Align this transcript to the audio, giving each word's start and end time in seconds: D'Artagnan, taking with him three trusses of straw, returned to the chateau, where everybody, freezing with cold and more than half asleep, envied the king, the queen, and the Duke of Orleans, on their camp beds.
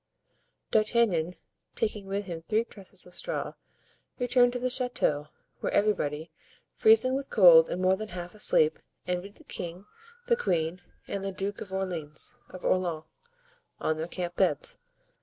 D'Artagnan, 0.71 1.35
taking 1.75 2.07
with 2.07 2.25
him 2.25 2.41
three 2.41 2.63
trusses 2.63 3.05
of 3.05 3.13
straw, 3.13 3.53
returned 4.17 4.51
to 4.53 4.57
the 4.57 4.71
chateau, 4.71 5.27
where 5.59 5.71
everybody, 5.71 6.31
freezing 6.73 7.13
with 7.13 7.29
cold 7.29 7.69
and 7.69 7.79
more 7.79 7.95
than 7.95 8.07
half 8.07 8.33
asleep, 8.33 8.79
envied 9.05 9.35
the 9.35 9.43
king, 9.43 9.85
the 10.25 10.35
queen, 10.35 10.81
and 11.07 11.23
the 11.23 11.31
Duke 11.31 11.61
of 11.61 11.71
Orleans, 11.71 12.39
on 12.51 13.97
their 13.97 14.07
camp 14.07 14.37
beds. 14.37 14.79